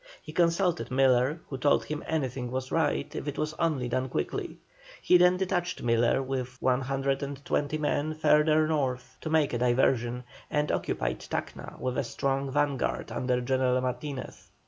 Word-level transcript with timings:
He 0.23 0.31
consulted 0.31 0.89
Miller, 0.89 1.41
who 1.47 1.59
told 1.59 1.85
him 1.85 2.01
anything 2.07 2.49
was 2.49 2.71
right 2.71 3.15
if 3.15 3.27
it 3.27 3.37
was 3.37 3.53
only 3.59 3.87
done 3.87 4.09
quickly. 4.09 4.57
He 4.99 5.15
then 5.17 5.37
detached 5.37 5.83
Miller 5.83 6.23
with 6.23 6.57
120 6.59 7.77
men 7.77 8.15
further 8.15 8.65
north 8.65 9.15
to 9.21 9.29
make 9.29 9.53
a 9.53 9.59
diversion, 9.59 10.23
and 10.49 10.71
occupied 10.71 11.19
Tacna 11.19 11.77
with 11.79 11.99
a 11.99 12.03
strong 12.03 12.49
vanguard 12.51 13.11
under 13.11 13.39
General 13.41 13.79
Martinez. 13.79 14.47